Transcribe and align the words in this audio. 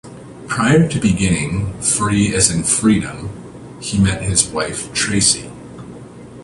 Prior 0.47 0.87
to 0.87 0.99
beginning 0.99 1.79
"Free 1.79 2.33
as 2.33 2.49
in 2.49 2.63
Freedom" 2.63 3.77
he 3.79 3.99
met 3.99 4.23
his 4.23 4.47
wife 4.47 4.91
Tracy. 4.95 5.51